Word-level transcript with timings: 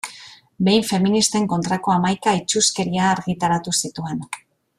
Behin 0.67 0.87
feministen 0.91 1.45
kontrako 1.51 1.93
hamaika 1.97 2.33
itsuskeria 2.39 3.05
argitaratu 3.13 3.77
zituen. 3.83 4.27